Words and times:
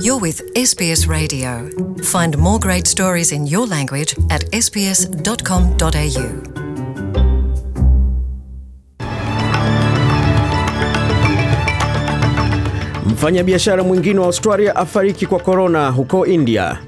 You're 0.00 0.18
with 0.18 0.40
SBS 0.54 1.06
Radio. 1.08 1.68
Find 2.02 2.36
more 2.38 2.58
great 2.58 2.86
stories 2.86 3.32
in 3.32 3.46
your 3.46 3.66
language 3.66 4.14
at 4.30 4.42
sbs.com.au. 4.52 6.22
Mfanyabiashara 13.06 13.82
mwingine 13.84 14.20
wa 14.20 14.26
Australia 14.26 14.76
afariki 14.76 15.26
kwa 15.26 15.38
korona 15.38 15.88
huko 15.90 16.26
India, 16.26 16.78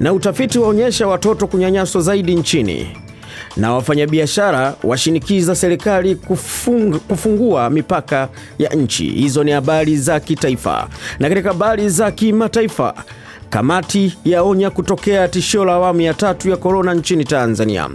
na 0.00 0.12
utafiti 0.12 0.58
waonyesha 0.58 1.06
watoto 1.06 1.46
kunyanyaswa 1.46 2.00
zaidi 2.02 2.34
nchini, 2.34 2.96
na 3.58 3.72
wafanyabiashara 3.74 4.74
washinikiza 4.84 5.54
serikali 5.54 6.14
kufung, 6.14 6.98
kufungua 6.98 7.70
mipaka 7.70 8.28
ya 8.58 8.70
nchi. 8.70 9.04
Hizo 9.10 9.44
ni 9.44 9.50
habari 9.50 9.96
za 9.96 10.20
kitaifa, 10.20 10.88
na 11.18 11.28
katika 11.28 11.48
habari 11.48 11.88
za 11.88 12.10
kimataifa 12.10 12.94
Kamati 13.50 14.18
yaonya 14.24 14.70
kutokea 14.70 15.28
tishio 15.28 15.64
la 15.64 15.72
awamu 15.72 16.00
ya 16.00 16.14
tatu 16.14 16.50
ya 16.50 16.56
korona 16.56 16.94
nchini 16.94 17.24
Tanzania. 17.24 17.88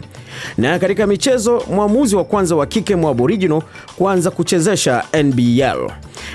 Na 0.57 0.79
katika 0.79 1.07
michezo, 1.07 1.63
mwamuzi 1.71 2.15
wa 2.15 2.23
kwanza 2.23 2.55
wa 2.55 2.65
kike 2.65 2.95
mwa 2.95 3.11
Aboriginal 3.11 3.61
kuanza 3.97 4.31
kuchezesha 4.31 5.03
NBL, 5.23 5.89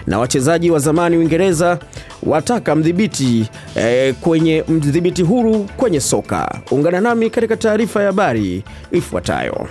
na 0.06 0.18
wachezaji 0.18 0.70
wa 0.70 0.78
zamani 0.78 1.16
Uingereza 1.16 1.78
wataka 2.22 2.76
mdhibiti 2.76 3.50
eh, 3.76 4.14
kwenye 4.20 4.64
mdhibiti 4.68 5.22
huru 5.22 5.66
kwenye 5.76 6.00
soka. 6.00 6.60
Ungana 6.70 7.00
nami 7.00 7.30
katika 7.30 7.56
taarifa 7.56 8.00
ya 8.00 8.06
habari 8.06 8.64
ifuatayo. 8.92 9.68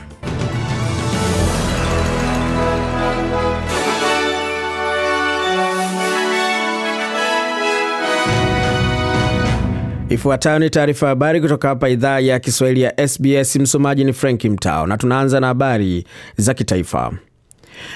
Ifuatayo 10.10 10.60
ni 10.60 10.70
taarifa 10.70 11.06
ya 11.06 11.10
habari 11.10 11.42
kutoka 11.42 11.68
hapa 11.68 11.90
idhaa 11.90 12.20
ya 12.20 12.40
Kiswahili 12.40 12.82
ya 12.82 13.08
SBS. 13.08 13.56
Msomaji 13.56 14.04
ni 14.04 14.14
Frank 14.14 14.44
Mtao 14.46 14.88
na 14.88 14.98
tunaanza 14.98 15.40
na 15.40 15.48
habari 15.48 16.04
za 16.38 16.54
kitaifa. 16.54 17.12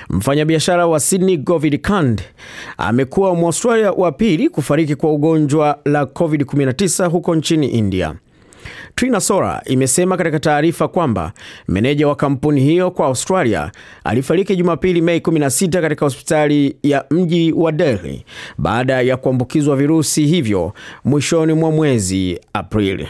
Mfanyabiashara 0.09 0.87
wa 0.87 0.99
Sydney 0.99 1.37
Govid 1.37 1.81
Kand 1.81 2.21
amekuwa 2.77 3.35
Mwaustralia 3.35 3.91
wa 3.91 4.11
pili 4.11 4.49
kufariki 4.49 4.95
kwa 4.95 5.13
ugonjwa 5.13 5.79
la 5.85 6.03
COVID-19 6.03 7.07
huko 7.09 7.35
nchini 7.35 7.67
India. 7.67 8.15
Trina 8.95 9.19
Sora 9.21 9.61
imesema 9.65 10.17
katika 10.17 10.39
taarifa 10.39 10.87
kwamba 10.87 11.31
meneja 11.67 12.07
wa 12.07 12.15
kampuni 12.15 12.61
hiyo 12.61 12.91
kwa 12.91 13.05
Australia 13.07 13.71
alifariki 14.03 14.55
Jumapili 14.55 15.01
Mei 15.01 15.19
16 15.19 15.81
katika 15.81 16.05
hospitali 16.05 16.75
ya 16.83 17.05
mji 17.11 17.51
wa 17.51 17.71
Delhi 17.71 18.25
baada 18.57 19.01
ya 19.01 19.17
kuambukizwa 19.17 19.75
virusi 19.75 20.25
hivyo 20.25 20.73
mwishoni 21.05 21.53
mwa 21.53 21.71
mwezi 21.71 22.39
Aprili. 22.53 23.07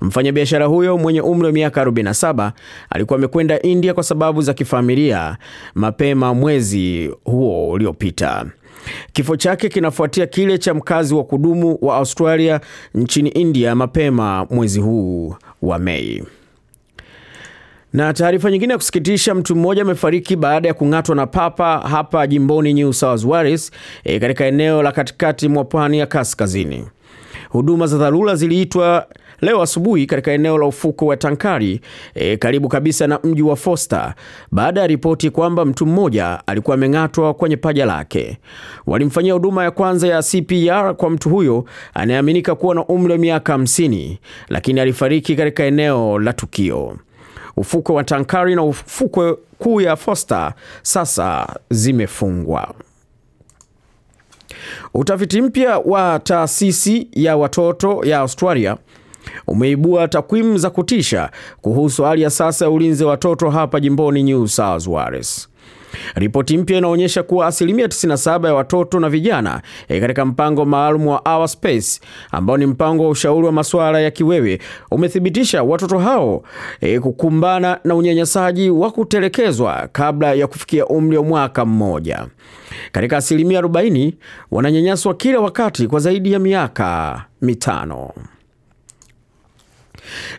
Mfanyabiashara 0.00 0.66
huyo 0.66 0.98
mwenye 0.98 1.20
umri 1.20 1.46
wa 1.46 1.52
miaka 1.52 1.84
47 1.84 2.52
alikuwa 2.90 3.18
amekwenda 3.18 3.62
India 3.62 3.94
kwa 3.94 4.02
sababu 4.02 4.42
za 4.42 4.54
kifamilia 4.54 5.36
mapema 5.74 6.34
mwezi 6.34 7.10
huo 7.24 7.68
uliopita. 7.70 8.46
Kifo 9.12 9.36
chake 9.36 9.68
kinafuatia 9.68 10.26
kile 10.26 10.58
cha 10.58 10.74
mkazi 10.74 11.14
wa 11.14 11.24
kudumu 11.24 11.78
wa 11.82 11.96
Australia 11.96 12.60
nchini 12.94 13.28
India 13.28 13.74
mapema 13.74 14.46
mwezi 14.50 14.80
huu 14.80 15.34
wa 15.62 15.78
Mei. 15.78 16.22
Na 17.92 18.12
taarifa 18.12 18.50
nyingine 18.50 18.72
ya 18.72 18.78
kusikitisha, 18.78 19.34
mtu 19.34 19.56
mmoja 19.56 19.82
amefariki 19.82 20.36
baada 20.36 20.68
ya 20.68 20.74
kung'atwa 20.74 21.16
na 21.16 21.26
papa 21.26 21.78
hapa 21.78 22.26
jimboni 22.26 22.74
New 22.74 22.92
South 22.92 23.24
Wales, 23.24 23.70
e, 24.04 24.20
katika 24.20 24.44
eneo 24.46 24.82
la 24.82 24.92
katikati 24.92 25.48
mwa 25.48 25.64
pwani 25.64 25.98
ya 25.98 26.06
kaskazini. 26.06 26.84
Huduma 27.48 27.86
za 27.86 27.98
dharura 27.98 28.34
ziliitwa 28.36 29.06
leo 29.40 29.62
asubuhi 29.62 30.06
katika 30.06 30.32
eneo 30.32 30.58
la 30.58 30.66
ufuko 30.66 31.06
wa 31.06 31.16
Tankari 31.16 31.80
e, 32.14 32.36
karibu 32.36 32.68
kabisa 32.68 33.06
na 33.06 33.18
mji 33.24 33.42
wa 33.42 33.56
Foster 33.56 34.14
baada 34.52 34.80
ya 34.80 34.86
ripoti 34.86 35.30
kwamba 35.30 35.64
mtu 35.64 35.86
mmoja 35.86 36.42
alikuwa 36.46 36.74
ameng'atwa 36.74 37.34
kwenye 37.34 37.56
paja 37.56 37.86
lake. 37.86 38.38
Walimfanyia 38.86 39.32
huduma 39.32 39.64
ya 39.64 39.70
kwanza 39.70 40.08
ya 40.08 40.22
CPR 40.22 40.94
kwa 40.96 41.10
mtu 41.10 41.30
huyo 41.30 41.64
anayeaminika 41.94 42.54
kuwa 42.54 42.74
na 42.74 42.84
umri 42.84 43.12
wa 43.12 43.18
miaka 43.18 43.56
50, 43.56 44.16
lakini 44.48 44.80
alifariki 44.80 45.36
katika 45.36 45.64
eneo 45.64 46.18
la 46.18 46.32
tukio. 46.32 46.96
Ufukwe 47.56 47.94
wa 47.94 48.04
Tankari 48.04 48.54
na 48.54 48.62
ufukwe 48.62 49.36
kuu 49.58 49.80
ya 49.80 49.96
Foster 49.96 50.54
sasa 50.82 51.46
zimefungwa. 51.70 52.74
Utafiti 54.94 55.42
mpya 55.42 55.78
wa 55.78 56.18
taasisi 56.24 57.08
ya 57.12 57.36
watoto 57.36 58.00
ya 58.04 58.18
Australia 58.18 58.76
umeibua 59.46 60.08
takwimu 60.08 60.58
za 60.58 60.70
kutisha 60.70 61.30
kuhusu 61.60 62.04
hali 62.04 62.22
ya 62.22 62.30
sasa 62.30 62.64
ya 62.64 62.70
ulinzi 62.70 63.04
wa 63.04 63.10
watoto 63.10 63.50
hapa 63.50 63.80
jimboni 63.80 64.22
New 64.22 64.46
South 64.46 64.86
Wales. 64.86 65.48
Ripoti 66.14 66.58
mpya 66.58 66.78
inaonyesha 66.78 67.22
kuwa 67.22 67.46
asilimia 67.46 67.86
97 67.86 68.46
ya 68.46 68.54
watoto 68.54 69.00
na 69.00 69.08
vijana 69.08 69.62
e, 69.88 70.00
katika 70.00 70.24
mpango 70.24 70.64
maalum 70.64 71.06
wa 71.06 71.22
Our 71.36 71.48
Space 71.48 72.00
ambao 72.30 72.56
ni 72.56 72.66
mpango 72.66 73.04
wa 73.04 73.10
ushauri 73.10 73.46
wa 73.46 73.52
masuala 73.52 74.00
ya 74.00 74.10
kiwewe 74.10 74.58
umethibitisha 74.90 75.62
watoto 75.62 75.98
hao 75.98 76.42
e, 76.80 77.00
kukumbana 77.00 77.78
na 77.84 77.94
unyanyasaji 77.94 78.70
wa 78.70 78.90
kutelekezwa 78.90 79.88
kabla 79.92 80.34
ya 80.34 80.46
kufikia 80.46 80.86
umri 80.86 81.16
wa 81.16 81.24
mwaka 81.24 81.64
mmoja. 81.64 82.26
Katika 82.92 83.16
asilimia 83.16 83.60
40 83.60 84.12
wananyanyaswa 84.50 85.14
kila 85.14 85.40
wakati 85.40 85.86
kwa 85.86 86.00
zaidi 86.00 86.32
ya 86.32 86.38
miaka 86.38 87.24
mitano. 87.42 88.10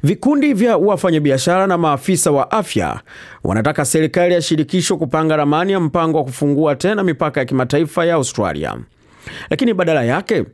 Vikundi 0.04 0.54
vya 0.54 0.78
wafanyabiashara 0.78 1.68
na 1.68 1.78
maafisa 1.78 2.32
wa 2.32 2.52
afya 2.52 3.00
wanataka 3.44 3.86
serikali 3.86 4.34
ya 4.34 4.42
shirikisho 4.42 4.98
kupanga 4.98 5.36
ramani 5.38 5.72
ya 5.72 5.80
mpango 5.80 6.18
wa 6.18 6.24
kufungua 6.24 6.76
tena 6.76 7.04
mipaka 7.04 7.40
ya 7.40 7.46
kimataifa 7.46 8.06
ya 8.06 8.16
Australia, 8.16 8.76
lakini 9.50 9.74
badala 9.74 10.04
yake 10.04 10.46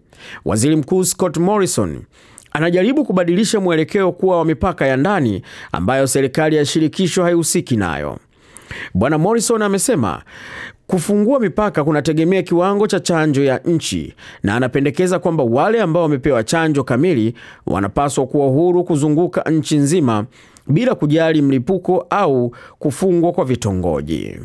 waziri 0.45 0.75
mkuu 0.75 1.03
Scott 1.03 1.37
Morrison 1.37 2.01
anajaribu 2.51 3.05
kubadilisha 3.05 3.59
mwelekeo 3.59 4.11
kuwa 4.11 4.37
wa 4.37 4.45
mipaka 4.45 4.85
ya 4.87 4.97
ndani 4.97 5.41
ambayo 5.71 6.07
serikali 6.07 6.55
ya 6.55 6.65
shirikisho 6.65 7.23
haihusiki 7.23 7.77
nayo. 7.77 8.17
Bwana 8.93 9.17
Morrison 9.17 9.61
amesema 9.61 10.21
kufungua 10.87 11.39
mipaka 11.39 11.83
kunategemea 11.83 12.41
kiwango 12.43 12.87
cha 12.87 12.99
chanjo 12.99 13.43
ya 13.43 13.57
nchi, 13.57 14.13
na 14.43 14.55
anapendekeza 14.55 15.19
kwamba 15.19 15.43
wale 15.43 15.81
ambao 15.81 16.03
wamepewa 16.03 16.43
chanjo 16.43 16.83
kamili 16.83 17.33
wanapaswa 17.65 18.27
kuwa 18.27 18.47
huru 18.47 18.83
kuzunguka 18.83 19.41
nchi 19.51 19.77
nzima 19.77 20.25
bila 20.67 20.95
kujali 20.95 21.41
mlipuko 21.41 22.05
au 22.09 22.55
kufungwa 22.79 23.31
kwa 23.31 23.45
vitongoji. 23.45 24.37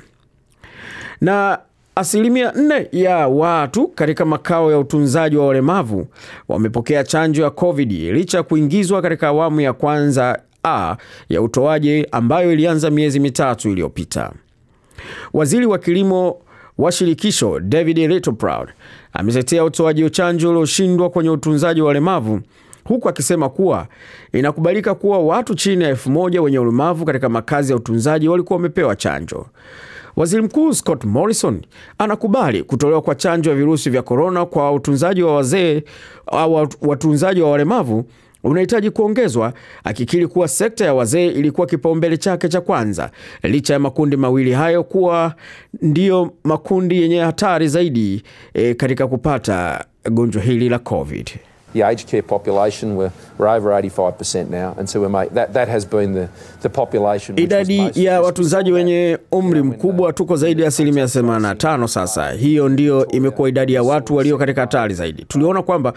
Na 1.21 1.59
asilimia 1.95 2.53
nne 2.53 2.89
ya 2.93 3.29
watu 3.29 3.89
katika 3.89 4.25
makao 4.25 4.71
ya 4.71 4.79
utunzaji 4.79 5.37
wa 5.37 5.47
walemavu 5.47 6.07
wamepokea 6.49 7.05
chanjo 7.05 7.43
ya 7.43 7.51
COVID 7.51 7.93
licha 7.93 8.39
ya 8.39 8.43
kuingizwa 8.43 9.03
katika 9.03 9.29
awamu 9.29 9.61
ya 9.61 9.73
kwanza 9.73 10.39
a 10.65 10.97
ya 11.29 11.43
utoaji 11.43 12.07
ambayo 12.13 12.53
ilianza 12.53 12.91
miezi 12.91 13.21
mitatu 13.21 13.71
iliyopita. 13.71 14.33
Waziri 15.33 15.67
wa 15.67 15.79
kilimo 15.79 16.37
wa 16.79 16.93
shirikisho 16.93 17.61
David 17.61 17.99
Littleproud 17.99 18.69
ametetea 19.13 19.65
utoaji 19.65 20.11
chanjo 20.11 20.51
ulioshindwa 20.51 21.11
kwenye 21.11 21.31
utunzaji 21.31 21.81
wa 21.81 21.87
walemavu 21.89 22.41
huku 22.85 23.09
akisema 23.09 23.49
kuwa 23.49 23.87
inakubalika 24.33 24.95
kuwa 24.95 25.19
watu 25.19 25.55
chini 25.55 25.85
ya 25.85 25.91
elfu 25.91 26.11
moja 26.11 26.43
wenye 26.43 26.59
ulemavu 26.59 27.05
katika 27.05 27.29
makazi 27.29 27.73
ya 27.73 27.77
utunzaji 27.79 28.29
walikuwa 28.29 28.57
wamepewa 28.57 28.97
chanjo. 28.97 29.47
Waziri 30.17 30.43
Mkuu 30.43 30.75
Scott 30.75 31.05
Morrison 31.05 31.63
anakubali 31.99 32.63
kutolewa 32.63 33.03
kwa 33.03 33.15
chanjo 33.15 33.51
ya 33.51 33.57
virusi 33.57 33.91
vya 33.91 34.03
korona 34.03 34.47
kwa 34.47 34.73
utunzaji 34.73 35.23
wa 35.23 35.35
wazee 35.37 35.83
au 36.27 36.69
watunzaji 36.81 37.41
wa 37.43 37.51
walemavu 37.51 38.05
unahitaji 38.45 38.91
kuongezwa, 38.91 39.53
akikiri 39.85 40.27
kuwa 40.27 40.49
sekta 40.49 40.85
ya 40.85 40.95
wazee 40.95 41.27
ilikuwa 41.27 41.67
kipaumbele 41.67 42.17
chake 42.17 42.49
cha 42.49 42.61
kwanza, 42.61 43.11
licha 43.43 43.73
ya 43.75 43.79
makundi 43.79 44.17
mawili 44.17 44.53
hayo 44.53 44.85
kuwa 44.85 45.35
ndiyo 45.83 46.33
makundi 46.45 47.03
yenye 47.03 47.21
hatari 47.21 47.69
zaidi 47.69 48.23
e, 48.55 48.75
katika 48.75 49.07
kupata 49.07 49.85
gonjwa 50.11 50.43
hili 50.43 50.69
la 50.69 50.79
COVID. 50.79 51.31
The 51.73 51.83
aged 51.83 52.09
care 52.09 52.23
population, 52.23 52.97
we're, 52.97 53.11
we're 53.39 53.49
over 53.49 53.71
85% 53.71 54.51
now, 54.51 54.75
and 54.79 54.89
so 54.89 55.01
we 55.01 55.09
make, 55.09 55.31
that, 55.35 55.53
that 55.53 55.69
has 55.69 55.85
been 55.87 56.15
the, 56.15 56.29
the 56.63 56.69
population. 56.69 57.37
Idadi 57.39 57.91
ya 57.95 58.21
watunzaji 58.23 58.73
wenye 58.73 59.19
umri 59.33 59.63
mkubwa 59.63 60.13
tuko 60.13 60.37
zaidi 60.37 60.63
ya 60.63 60.69
asilimia 60.69 61.05
85 61.05 61.87
sasa. 61.87 62.31
Hiyo 62.31 62.69
ndio 62.69 63.07
imekuwa 63.09 63.49
idadi 63.49 63.75
ya 63.75 63.83
watu 63.83 64.17
walio 64.17 64.39
katika 64.39 64.61
hatari 64.61 64.95
zaidi. 64.95 65.25
Tuliona 65.25 65.63
kwamba 65.63 65.93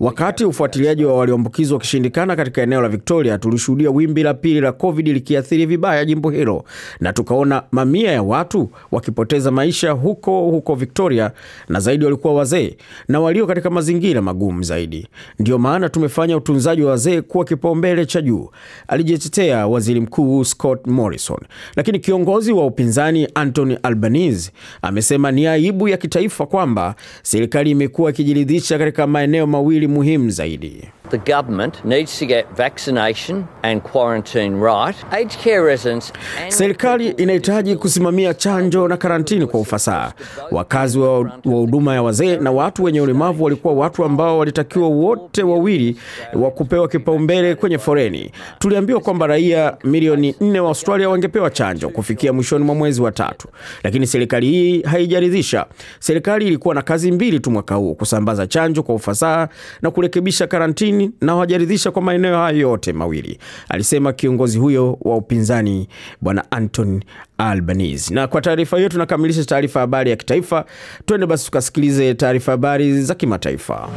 wakati 0.00 0.44
ufuatiliaji 0.44 1.04
wa 1.04 1.16
walioambukizwa 1.16 1.76
ukishindikana 1.76 2.36
katika 2.36 2.62
eneo 2.62 2.80
la 2.82 2.88
Victoria, 2.88 3.38
tulishuhudia 3.38 3.90
wimbi 3.90 4.22
la 4.22 4.34
pili 4.34 4.60
la 4.60 4.72
COVID 4.72 5.08
likiathiri 5.08 5.66
vibaya 5.66 6.04
jimbo 6.04 6.30
hilo, 6.30 6.64
na 7.00 7.12
tukaona 7.12 7.62
mamia 7.72 8.12
ya 8.12 8.22
watu 8.22 8.70
wakipoteza 8.92 9.50
maisha 9.50 9.90
huko 9.90 10.40
huko 10.40 10.74
Victoria, 10.74 11.30
na 11.68 11.80
zaidi 11.80 12.04
walikuwa 12.04 12.34
wazee 12.34 12.76
na 13.08 13.20
walio 13.20 13.46
katika 13.46 13.70
mazingira 13.70 14.22
magumu 14.22 14.62
zaidi. 14.62 15.08
Ndio 15.38 15.58
maana 15.58 15.88
tumefanya 15.88 16.36
utunzaji 16.36 16.82
wa 16.82 16.90
wazee 16.90 17.20
kuwa 17.20 17.44
kipaumbele 17.44 18.06
cha 18.06 18.20
juu, 18.22 18.50
alijitetea 18.88 19.66
waziri 19.66 20.00
mkuu 20.00 20.44
Scott 20.44 20.86
Morrison. 20.86 21.38
Lakini 21.76 21.98
kiongozi 21.98 22.52
wa 22.52 22.66
upinzani 22.66 23.28
Anthony 23.34 23.78
Albanese 23.82 24.50
amesema 24.82 25.30
ni 25.32 25.46
aibu 25.46 25.88
ya 25.88 25.96
kitaifa 25.96 26.46
kwamba 26.46 26.94
serikali 27.22 27.70
imekuwa 27.70 28.10
ikijiridhisha 28.10 28.78
katika 28.78 29.06
maeneo 29.06 29.46
mawili 29.46 29.86
muhimu 29.86 30.30
zaidi. 30.30 30.88
The 31.10 31.18
government 31.32 31.84
needs 31.84 32.18
to 32.18 32.26
get 32.26 32.46
vaccination 32.56 33.44
and 33.62 33.82
quarantine 33.82 34.60
right. 34.60 34.96
Aged 35.10 35.38
care 35.44 35.62
residents 35.62 36.12
and 36.42 36.52
Serikali 36.52 37.08
inahitaji 37.08 37.76
kusimamia 37.76 38.34
chanjo 38.34 38.88
na 38.88 38.96
karantini 38.96 39.46
kwa 39.46 39.60
ufasaha. 39.60 40.12
Wakazi 40.50 40.98
wa 40.98 41.18
wa 41.18 41.30
huduma 41.44 41.94
ya 41.94 42.02
wazee 42.02 42.36
na 42.36 42.50
watu 42.50 42.84
wenye 42.84 43.00
ulemavu 43.00 43.44
walikuwa 43.44 43.74
watu 43.74 44.04
ambao 44.04 44.38
walitakiwa 44.38 44.88
wote 45.08 45.42
wawili 45.42 45.96
wa 46.34 46.50
kupewa 46.50 46.88
kipaumbele 46.88 47.54
kwenye 47.54 47.78
foreni. 47.78 48.30
Tuliambiwa 48.58 49.00
kwamba 49.00 49.26
raia 49.26 49.76
milioni 49.84 50.34
nne 50.40 50.60
wa 50.60 50.68
Australia 50.68 51.08
wangepewa 51.08 51.50
chanjo 51.50 51.88
kufikia 51.88 52.32
mwishoni 52.32 52.64
mwa 52.64 52.74
mwezi 52.74 53.02
wa 53.02 53.12
tatu, 53.12 53.48
lakini 53.84 54.06
serikali 54.06 54.46
hii 54.46 54.82
haijaridhisha. 54.82 55.66
Serikali 56.00 56.46
ilikuwa 56.46 56.74
na 56.74 56.82
kazi 56.82 57.12
mbili 57.12 57.40
tu 57.40 57.50
mwaka 57.50 57.74
huu, 57.74 57.94
kusambaza 57.94 58.46
chanjo 58.46 58.82
kwa 58.82 58.94
ufasaha 58.94 59.48
na 59.82 59.90
kurekebisha 59.90 60.46
karantini, 60.46 61.10
na 61.20 61.32
hawajaridhisha 61.32 61.90
kwa 61.90 62.02
maeneo 62.02 62.36
hayo 62.36 62.58
yote 62.58 62.92
mawili, 62.92 63.38
alisema 63.68 64.12
kiongozi 64.12 64.58
huyo 64.58 64.98
wa 65.00 65.16
upinzani 65.16 65.88
Bwana 66.20 66.44
Anton 66.50 67.02
Albanese. 67.38 68.14
Na 68.14 68.26
kwa 68.26 68.40
taarifa 68.40 68.76
hiyo 68.76 68.88
tunakamilisha 68.88 69.44
taarifa 69.44 69.80
habari 69.80 70.10
ya 70.10 70.16
kitaifa. 70.16 70.64
Twende 71.06 71.26
basi 71.26 71.44
tukasikilize 71.44 72.14
taarifa 72.14 72.52
habari 72.52 73.02
za 73.02 73.14
kimataifa. 73.14 73.88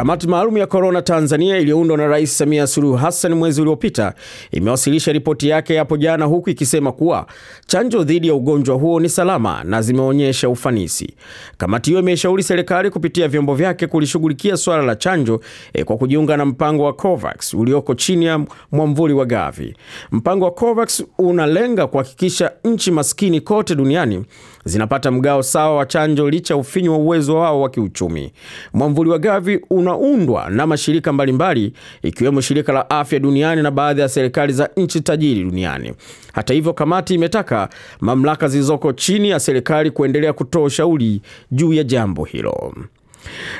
Kamati 0.00 0.26
maalum 0.28 0.56
ya 0.56 0.66
korona 0.66 1.02
Tanzania 1.02 1.58
iliyoundwa 1.58 1.96
na 1.96 2.06
Rais 2.06 2.38
Samia 2.38 2.66
Suluhu 2.66 2.96
Hassan 2.96 3.34
mwezi 3.34 3.60
uliopita 3.62 4.14
imewasilisha 4.50 5.12
ripoti 5.12 5.48
yake 5.48 5.78
hapo 5.78 5.96
jana, 5.96 6.24
huku 6.24 6.50
ikisema 6.50 6.92
kuwa 6.92 7.26
chanjo 7.66 8.02
dhidi 8.04 8.28
ya 8.28 8.34
ugonjwa 8.34 8.76
huo 8.76 9.00
ni 9.00 9.08
salama 9.08 9.64
na 9.64 9.82
zimeonyesha 9.82 10.48
ufanisi. 10.48 11.14
Kamati 11.58 11.90
hiyo 11.90 12.00
imeshauri 12.02 12.42
serikali 12.42 12.90
kupitia 12.90 13.28
vyombo 13.28 13.54
vyake 13.54 13.86
kulishughulikia 13.86 14.56
suala 14.56 14.82
la 14.82 14.96
chanjo 14.96 15.40
eh, 15.72 15.84
kwa 15.84 15.96
kujiunga 15.96 16.36
na 16.36 16.44
mpango 16.44 16.84
wa 16.84 16.92
COVAX 16.92 17.54
ulioko 17.54 17.94
chini 17.94 18.24
ya 18.24 18.40
mwamvuli 18.72 19.14
wa 19.14 19.24
Gavi. 19.26 19.76
Mpango 20.12 20.44
wa 20.44 20.50
COVAX 20.50 21.04
unalenga 21.18 21.86
kuhakikisha 21.86 22.52
nchi 22.64 22.90
maskini 22.90 23.40
kote 23.40 23.74
duniani 23.74 24.24
zinapata 24.64 25.10
mgao 25.10 25.42
sawa 25.42 25.76
wa 25.76 25.86
chanjo 25.86 26.30
licha 26.30 26.54
ya 26.54 26.60
ufinyu 26.60 26.92
wa 26.92 26.98
uwezo 26.98 27.36
wao 27.36 27.60
wa 27.60 27.70
kiuchumi. 27.70 28.32
Mwamvuli 28.72 29.10
wa 29.10 29.18
Gavi 29.18 29.60
unaundwa 29.70 30.50
na 30.50 30.66
mashirika 30.66 31.12
mbalimbali 31.12 31.72
ikiwemo 32.02 32.40
shirika 32.40 32.72
la 32.72 32.90
afya 32.90 33.18
duniani 33.18 33.62
na 33.62 33.70
baadhi 33.70 34.00
ya 34.00 34.08
serikali 34.08 34.52
za 34.52 34.70
nchi 34.76 35.00
tajiri 35.00 35.44
duniani. 35.44 35.92
Hata 36.32 36.54
hivyo, 36.54 36.72
kamati 36.72 37.14
imetaka 37.14 37.68
mamlaka 38.00 38.48
zilizoko 38.48 38.92
chini 38.92 39.30
ya 39.30 39.40
serikali 39.40 39.90
kuendelea 39.90 40.32
kutoa 40.32 40.62
ushauri 40.62 41.20
juu 41.50 41.72
ya 41.72 41.84
jambo 41.84 42.24
hilo. 42.24 42.74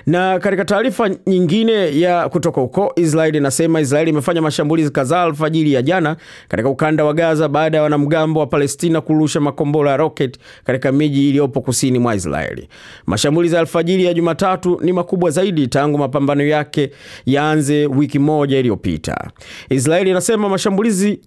Na 0.07 0.39
katika 0.39 0.65
taarifa 0.65 1.11
nyingine 1.27 2.01
ya 2.01 2.29
kutoka 2.29 2.61
huko, 2.61 2.93
Israeli 2.97 3.39
inasema 3.39 3.81
Israeli 3.81 4.11
imefanya 4.11 4.43
mashambulizi 4.43 4.91
kadhaa 4.91 5.23
alfajiri 5.23 5.73
ya 5.73 5.83
jana 5.83 6.17
katika 6.49 6.69
ukanda 6.69 7.05
wa 7.05 7.13
Gaza 7.15 7.49
baada 7.49 7.77
ya 7.77 7.83
wanamgambo 7.83 8.41
wa 8.41 8.47
Palestina 8.47 9.01
kurusha 9.01 9.41
makombora 9.41 9.91
ya 9.91 9.97
rocket 9.97 10.39
katika 10.65 10.93
miji 10.93 11.29
iliyopo 11.29 11.61
kusini 11.61 11.99
mwa 11.99 12.15
Israeli. 12.15 12.69
Mashambulizi 13.07 13.55
ya 13.55 13.61
alfajiri 13.61 14.05
ya 14.05 14.15
Jumatatu 14.15 14.81
ni 14.83 14.93
makubwa 14.93 15.31
zaidi 15.31 15.67
tangu 15.69 15.99
mapambano 15.99 16.45
yake 16.45 16.91
yaanze 17.27 17.87
wiki 17.87 18.19
moja 18.19 18.59
iliyopita. 18.59 19.31
Israeli 19.71 20.11
inasema 20.11 20.49
mashambulizi 20.49 21.21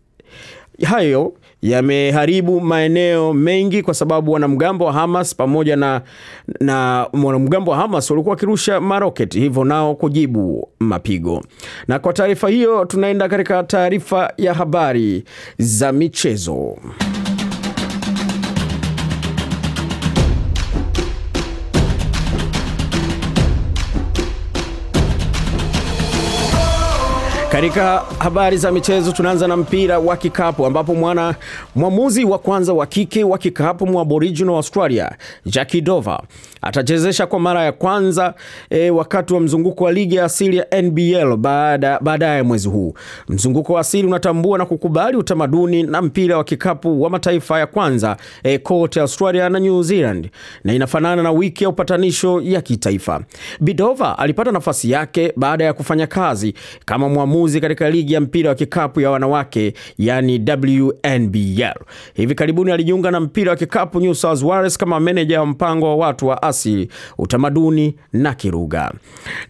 hayo 0.84 1.34
yameharibu 1.63 2.62
maeneo 2.62 3.33
mengi 3.33 3.81
kwa 3.81 3.94
sababu 3.94 4.31
wanamgambo 4.31 4.86
wa 4.86 4.94
Hamas 4.94 5.36
pamoja 5.36 5.75
na, 5.75 6.01
na 6.60 7.07
wanamgambo 7.24 7.71
wa 7.71 7.77
Hamas 7.77 8.12
walikuwa 8.12 8.33
wakirusha 8.33 8.81
maroketi, 8.81 9.39
hivyo 9.39 9.63
nao 9.63 9.95
kujibu 9.95 10.69
mapigo. 10.80 11.44
Na 11.88 12.00
kwa 12.00 12.13
taarifa 12.13 12.50
hiyo 12.50 12.86
tunaenda 12.86 13.30
katika 13.30 13.63
taarifa 13.63 14.33
ya 14.38 14.54
habari 14.54 15.24
za 15.57 15.92
michezo. 15.92 16.75
Katika 27.54 28.02
habari 28.20 28.58
za 28.58 28.72
michezo 28.72 29.12
tunaanza 29.12 29.48
na 29.48 29.58
mpira 29.58 30.00
wa 30.00 30.18
kikapu 30.18 30.66
ambapo 30.66 30.96
mwana 30.96 31.36
mwamuzi 31.76 32.26
wa 32.26 32.40
kwanza 32.40 32.74
wa 32.74 32.86
kike 32.86 33.24
wa 33.24 33.38
kikapu 33.38 33.88
mwa 33.88 34.02
Aboriginal 34.02 34.56
Australia 34.56 35.12
Jackie 35.46 35.82
Dover 35.82 36.20
atachezesha 36.62 37.28
kwa 37.28 37.40
mara 37.40 37.64
ya 37.64 37.72
kwanza 37.72 38.34
e, 38.70 38.90
wakati 38.90 39.34
wa 39.34 39.40
mzunguko 39.40 39.84
wa 39.84 39.92
ligi 39.92 40.16
ya 40.16 40.26
asili 40.26 40.58
ya 40.58 40.82
NBL 40.82 41.36
baada 41.38 42.00
baadaye 42.02 42.42
mwezi 42.44 42.68
huu. 42.70 42.94
Mzunguko 43.30 43.74
wa 43.74 43.80
asili 43.82 44.08
unatambua 44.08 44.58
na 44.58 44.66
kukubali 44.66 45.18
utamaduni 45.18 45.84
na 45.84 46.02
mpira 46.02 46.38
wa 46.38 46.44
kikapu 46.44 47.02
wa 47.02 47.10
mataifa 47.10 47.60
ya 47.60 47.68
kwanza 47.68 48.18
e, 48.44 48.58
kote 48.58 49.02
Australia 49.02 49.50
na 49.50 49.60
New 49.60 49.84
Zealand 49.84 50.30
na 50.64 50.74
inafanana 50.74 51.24
na 51.24 51.32
wiki 51.32 51.64
ya 51.64 51.70
upatanisho 51.70 52.42
ya 52.42 52.62
kitaifa. 52.62 53.22
Bidova 53.60 54.18
alipata 54.20 54.52
nafasi 54.52 54.92
yake 54.92 55.34
baada 55.36 55.64
ya 55.64 55.74
kufanya 55.74 56.08
kazi 56.08 56.54
kama 56.86 57.10
mwamuzi 57.10 57.43
katika 57.62 57.90
ligi 57.90 58.13
ya 58.13 58.22
mpira 58.22 58.50
wa 58.50 58.56
kikapu 58.56 59.01
ya 59.01 59.10
wanawake 59.12 59.74
yani 59.98 60.42
WNBL. 61.04 61.74
Hivi 62.13 62.36
karibuni 62.36 62.72
alijiunga 62.72 63.12
na 63.12 63.19
mpira 63.19 63.51
wa 63.51 63.57
kikapu 63.57 64.00
New 64.00 64.13
South 64.13 64.44
Wales 64.44 64.78
kama 64.78 65.00
meneja 65.00 65.40
wa 65.40 65.45
mpango 65.45 65.86
wa 65.86 65.95
watu 66.07 66.28
wa 66.28 66.44
asili, 66.44 66.90
utamaduni 67.18 67.95
na 68.13 68.34
Kiruga. 68.34 68.92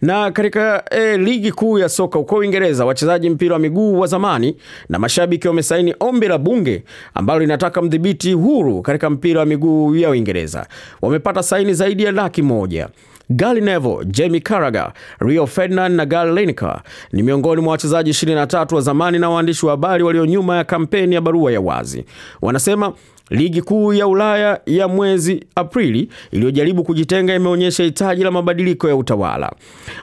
Na 0.02 0.30
katika 0.30 0.84
eh, 0.90 1.20
ligi 1.20 1.52
kuu 1.52 1.78
ya 1.78 1.88
soka 1.88 2.18
huko 2.18 2.36
Uingereza, 2.36 2.84
wachezaji 2.84 3.30
mpira 3.30 3.52
wa 3.52 3.58
miguu 3.58 3.98
wa 4.00 4.06
zamani 4.06 4.56
na 4.88 4.98
mashabiki 4.98 5.48
wamesaini 5.48 5.94
ombi 6.00 6.28
la 6.28 6.38
bunge 6.38 6.82
ambalo 7.14 7.40
linataka 7.40 7.82
mdhibiti 7.82 8.32
huru 8.32 8.82
katika 8.82 9.10
mpira 9.10 9.40
wa 9.40 9.46
miguu 9.46 9.96
ya 9.96 10.10
Uingereza. 10.10 10.66
Wamepata 11.02 11.42
saini 11.42 11.74
zaidi 11.74 12.02
ya 12.02 12.12
laki 12.12 12.42
moja. 12.42 12.88
Gary 13.30 13.60
Neville, 13.60 14.04
Jamie 14.04 14.40
Carragher, 14.40 14.92
Rio 15.20 15.46
Ferdinand 15.46 15.94
na 15.96 16.06
Gary 16.06 16.32
Lineker 16.34 16.82
ni 17.12 17.22
miongoni 17.22 17.62
mwa 17.62 17.70
wachezaji 17.72 18.10
23 18.10 18.74
wa 18.74 18.80
zamani 18.80 19.18
na 19.18 19.30
waandishi 19.30 19.66
wa 19.66 19.70
habari 19.72 20.02
walio 20.04 20.26
nyuma 20.26 20.56
ya 20.56 20.64
kampeni 20.64 21.14
ya 21.14 21.20
barua 21.20 21.52
ya 21.52 21.60
wazi. 21.60 22.04
Wanasema 22.42 22.92
ligi 23.30 23.62
kuu 23.62 23.92
ya 23.92 24.06
Ulaya 24.06 24.60
ya 24.66 24.88
mwezi 24.88 25.44
Aprili 25.54 26.08
iliyojaribu 26.30 26.84
kujitenga 26.84 27.34
imeonyesha 27.34 27.84
hitaji 27.84 28.22
la 28.24 28.30
mabadiliko 28.30 28.88
ya 28.88 28.96
utawala. 28.96 29.52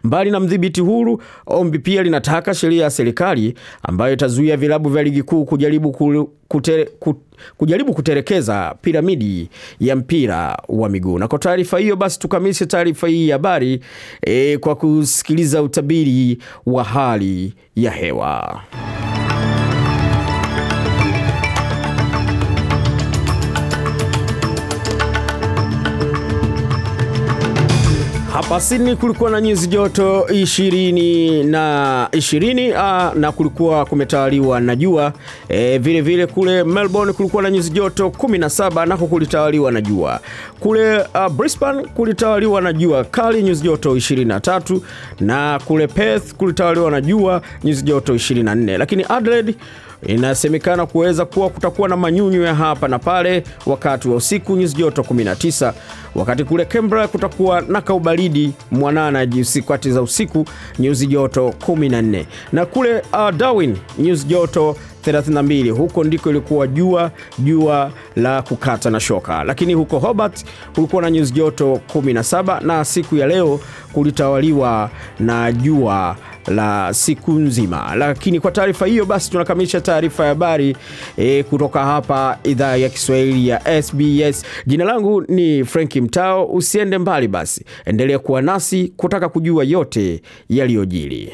Mbali 0.04 0.32
na 0.32 0.40
mdhibiti 0.40 0.82
huru, 0.82 1.22
ombi 1.46 1.80
pia 1.80 2.04
linataka 2.04 2.54
sheria 2.54 2.84
ya 2.84 2.90
serikali 2.90 3.54
ambayo 3.84 4.13
itazuia 4.13 4.58
vilabu 4.58 4.90
vya 4.90 5.04
ligi 5.04 5.24
kuu 5.24 5.46
kujaribu 5.46 5.92
kutere, 6.48 6.90
kujaribu 7.58 7.94
kuterekeza 7.94 8.75
piramidi 8.82 9.50
ya 9.80 9.96
mpira 9.96 10.58
wa 10.68 10.90
miguu. 10.90 11.20
Na 11.20 11.28
kwa 11.28 11.40
taarifa 11.40 11.80
hiyo 11.80 11.96
basi 11.96 12.20
tukamilishe 12.20 12.66
taarifa 12.66 13.08
hii 13.08 13.28
ya 13.30 13.36
habari 13.36 13.80
e, 14.22 14.58
kwa 14.58 14.75
kusikiliza 14.75 15.62
utabiri 15.63 16.38
wa 16.66 16.84
hali 16.84 17.54
ya 17.75 17.92
hewa. 17.92 18.62
Hapo 28.42 28.60
Sydney 28.60 28.96
kulikuwa 28.96 29.30
na 29.32 29.42
nyuzi 29.42 29.68
joto 29.68 30.26
20 30.30 31.46
na 31.46 32.08
20 32.12 33.10
uh, 33.10 33.16
na 33.18 33.32
kulikuwa 33.32 33.86
kumetawaliwa 33.86 34.60
na 34.60 34.76
jua. 34.76 35.14
E, 35.50 35.78
vile 35.78 36.02
vile 36.02 36.28
kule 36.28 36.64
Melbourne 36.64 37.14
kulikuwa 37.14 37.44
na 37.44 37.50
nyuzi 37.52 37.70
joto 37.72 38.08
17 38.08 38.88
nako 38.88 39.08
kulitawaliwa 39.08 39.72
na 39.72 39.82
jua. 39.82 40.20
Kule 40.60 40.98
uh, 41.00 41.28
Brisbane 41.32 41.84
kulitawaliwa 41.84 42.62
na 42.62 42.74
jua 42.74 43.04
kali 43.04 43.44
nyuzi 43.44 43.64
joto 43.64 43.96
23 43.96 44.80
na 45.20 45.60
kule 45.66 45.88
Perth 45.88 46.34
kulitawaliwa 46.34 46.92
na 46.92 47.02
jua 47.02 47.42
nyuzi 47.64 47.82
joto 47.84 48.14
24, 48.16 48.78
lakini 48.78 49.06
Adelaide 49.10 49.56
inasemekana 50.05 50.86
kuweza 50.86 51.25
kuwa 51.25 51.50
kutakuwa 51.50 51.89
na 51.89 51.98
manyunyu 51.98 52.41
ya 52.43 52.55
hapa 52.55 52.88
na 52.88 53.00
pale 53.00 53.43
wakati 53.65 54.08
wa 54.10 54.15
usiku 54.15 54.55
nyuzi 54.55 54.75
joto 54.75 55.01
19, 55.01 55.74
wakati 56.15 56.43
kule 56.43 56.65
Canberra 56.65 57.08
kutakuwa 57.08 57.62
na 57.62 57.81
kaubaridi 57.81 58.53
mwanana 58.72 59.27
kati 59.67 59.91
za 59.91 60.01
usiku 60.01 60.46
nyuzi 60.79 61.08
joto 61.08 61.53
14, 61.67 62.25
na 62.51 62.65
kule 62.65 63.01
uh, 63.13 63.29
Darwin 63.31 63.77
nyuzi 64.00 64.25
joto 64.25 64.75
32. 65.05 65.70
Huko 65.72 66.03
ndiko 66.03 66.29
ilikuwa 66.29 66.67
jua 66.67 67.12
jua 67.39 67.91
la 68.15 68.41
kukata 68.41 68.89
na 68.89 69.00
shoka, 69.00 69.43
lakini 69.43 69.74
huko 69.74 70.00
Hobart 70.00 70.46
kulikuwa 70.75 71.01
na 71.01 71.12
nyuzi 71.12 71.34
joto 71.34 71.79
17 71.96 72.63
na 72.65 72.86
siku 72.86 73.15
ya 73.15 73.27
leo 73.27 73.60
kulitawaliwa 73.93 74.89
na 75.20 75.51
jua 75.51 76.15
la 76.48 76.94
siku 76.94 77.32
nzima. 77.32 77.96
Lakini 77.96 78.40
kwa 78.40 78.52
taarifa 78.52 78.86
hiyo 78.86 79.06
basi 79.06 79.32
tunakamilisha 79.32 79.82
taarifa 79.82 80.24
ya 80.24 80.30
habari 80.30 80.78
e, 81.18 81.44
kutoka 81.44 81.84
hapa 81.86 82.38
idhaa 82.44 82.76
ya 82.76 82.90
Kiswahili 82.90 83.48
ya 83.48 83.82
SBS. 83.84 84.46
Jina 84.66 84.86
langu 84.86 85.22
ni 85.28 85.66
Franki 85.66 86.02
Mtao. 86.02 86.46
Usiende 86.46 86.98
mbali, 86.98 87.28
basi 87.28 87.66
endelea 87.86 88.20
kuwa 88.20 88.42
nasi 88.42 88.94
kutaka 88.98 89.30
kujua 89.30 89.64
yote 89.64 90.22
yaliyojiri. 90.50 91.34